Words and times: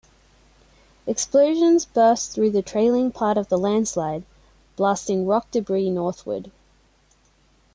Explosions 1.05 1.85
burst 1.85 2.31
through 2.31 2.49
the 2.49 2.63
trailing 2.63 3.11
part 3.11 3.37
of 3.37 3.49
the 3.49 3.57
landslide, 3.59 4.23
blasting 4.75 5.27
rock 5.27 5.51
debris 5.51 5.91
northward. 5.91 6.49